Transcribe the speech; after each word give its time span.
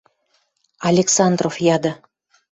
–Александров 0.91 1.55
яды. 1.75 1.91